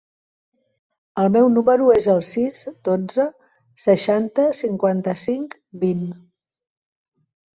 [1.23, 2.57] El meu número es el sis,
[2.87, 3.27] dotze,
[3.83, 5.53] seixanta, cinquanta-cinc,
[5.85, 6.03] vint.